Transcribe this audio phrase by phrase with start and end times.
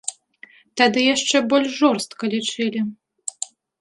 [0.79, 2.79] Тады яшчэ больш жорстка лічылі.